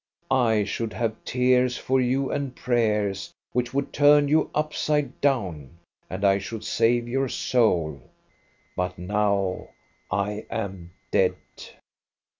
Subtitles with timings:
[0.31, 5.77] I should have tears for you and prayers, which would turn you upside down,
[6.09, 8.01] and I should save your soul;
[8.75, 9.67] but now
[10.09, 11.35] I am dead.